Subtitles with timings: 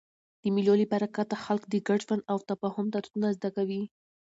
[0.41, 3.83] د مېلو له برکته خلک د ګډ ژوند او تفاهم درسونه زده کوي.